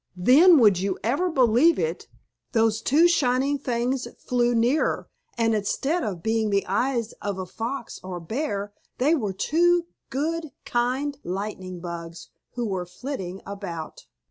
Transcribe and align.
Then, 0.17 0.57
would 0.57 0.79
you 0.79 0.97
ever 1.03 1.29
believe 1.29 1.77
it? 1.77 2.07
those 2.53 2.81
two 2.81 3.07
shining 3.07 3.59
things 3.59 4.07
flew 4.17 4.55
nearer, 4.55 5.07
and 5.37 5.53
instead 5.53 6.03
of 6.03 6.23
being 6.23 6.49
the 6.49 6.65
eyes 6.65 7.11
of 7.21 7.37
a 7.37 7.45
fox 7.45 7.99
or 8.01 8.19
bear 8.19 8.73
they 8.97 9.13
were 9.13 9.31
two, 9.31 9.85
good, 10.09 10.49
kind, 10.65 11.19
lightning 11.23 11.81
bugs, 11.81 12.29
who 12.53 12.65
were 12.67 12.87
flitting 12.87 13.43
about. 13.45 14.07